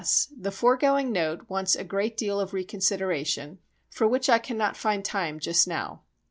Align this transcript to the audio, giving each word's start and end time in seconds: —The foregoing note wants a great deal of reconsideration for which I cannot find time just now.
—The 0.35 0.49
foregoing 0.49 1.11
note 1.11 1.47
wants 1.47 1.75
a 1.75 1.83
great 1.83 2.17
deal 2.17 2.39
of 2.39 2.55
reconsideration 2.55 3.59
for 3.91 4.07
which 4.07 4.29
I 4.31 4.39
cannot 4.39 4.75
find 4.75 5.05
time 5.05 5.39
just 5.39 5.67
now. 5.67 6.01